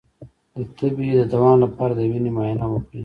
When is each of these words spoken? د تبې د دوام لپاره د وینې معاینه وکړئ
د 0.55 0.57
تبې 0.77 1.07
د 1.19 1.21
دوام 1.33 1.55
لپاره 1.65 1.93
د 1.95 2.01
وینې 2.11 2.31
معاینه 2.35 2.65
وکړئ 2.69 2.99